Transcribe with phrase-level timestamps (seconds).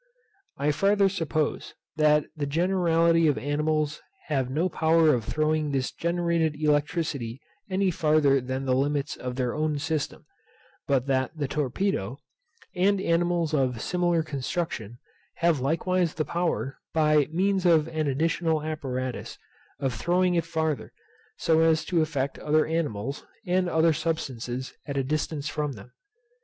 [0.57, 6.55] I farther suppose, that the generality of animals have no power of throwing this generated
[6.59, 7.39] electricity
[7.69, 10.25] any farther than the limits of their own system;
[10.87, 12.17] but that the torpedo,
[12.75, 14.97] and animals of a similar construction,
[15.35, 19.37] have likewise the power, by means of an additional apparatus,
[19.79, 20.91] of throwing it farther,
[21.37, 25.91] so as to affect other animals, and other substances at a distance from them.